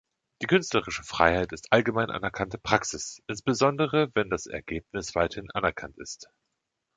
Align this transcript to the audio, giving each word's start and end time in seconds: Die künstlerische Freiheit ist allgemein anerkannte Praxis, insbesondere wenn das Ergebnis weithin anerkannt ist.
Die 0.41 0.47
künstlerische 0.47 1.03
Freiheit 1.03 1.51
ist 1.53 1.71
allgemein 1.71 2.09
anerkannte 2.09 2.57
Praxis, 2.57 3.21
insbesondere 3.27 4.09
wenn 4.15 4.31
das 4.31 4.47
Ergebnis 4.47 5.13
weithin 5.13 5.51
anerkannt 5.51 5.99
ist. 5.99 6.27